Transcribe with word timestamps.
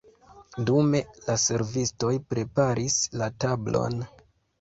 Dume 0.69 1.01
la 1.27 1.35
servistoj 1.41 2.13
preparis 2.31 2.97
la 3.23 3.29
tablon. 3.45 4.01